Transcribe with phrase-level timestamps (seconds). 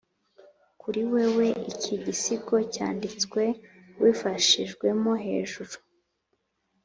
[0.81, 3.41] kuri wewe iki gisigo cyanditswe,
[3.99, 5.73] ubifashijwemo hejuru,